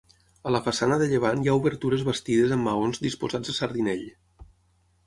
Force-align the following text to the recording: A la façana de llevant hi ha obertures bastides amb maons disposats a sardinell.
A 0.51 0.53
la 0.53 0.61
façana 0.67 0.95
de 1.01 1.09
llevant 1.11 1.43
hi 1.43 1.51
ha 1.53 1.57
obertures 1.59 2.07
bastides 2.09 2.57
amb 2.57 2.69
maons 2.71 3.05
disposats 3.07 3.55
a 3.55 3.57
sardinell. 3.61 4.07